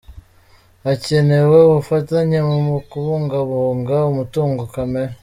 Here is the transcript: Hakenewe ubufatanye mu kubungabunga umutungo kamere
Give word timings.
Hakenewe 0.85 1.57
ubufatanye 1.69 2.39
mu 2.49 2.77
kubungabunga 2.89 3.95
umutungo 4.11 4.61
kamere 4.73 5.13